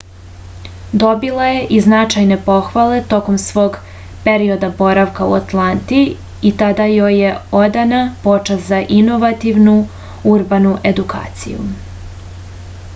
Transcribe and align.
dobila 1.01 1.47
je 1.49 1.57
i 1.73 1.81
značajne 1.87 2.37
pohvale 2.47 2.95
tokom 3.11 3.37
svog 3.43 3.77
perioda 4.23 4.69
boravka 4.79 5.27
u 5.33 5.37
atlanti 5.41 5.99
i 6.51 6.53
tada 6.63 6.89
joj 6.93 7.13
je 7.25 7.35
odana 7.61 8.01
počast 8.25 8.67
za 8.73 8.81
inovativnu 8.99 9.77
urbanu 10.35 10.73
edukaciju 10.95 11.69